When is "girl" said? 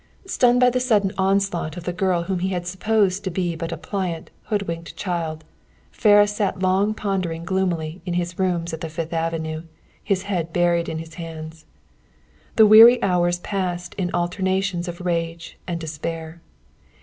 1.93-2.23